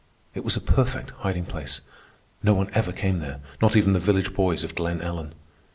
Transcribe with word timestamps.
It 0.33 0.43
was 0.43 0.55
a 0.57 0.61
perfect 0.61 1.11
hiding 1.19 1.45
place. 1.45 1.81
No 2.41 2.55
one 2.55 2.71
ever 2.73 2.91
came 2.91 3.19
there, 3.19 3.39
not 3.61 3.75
even 3.75 3.93
the 3.93 3.99
village 3.99 4.33
boys 4.33 4.63
of 4.63 4.73
Glen 4.73 4.99
Ellen. 4.99 5.35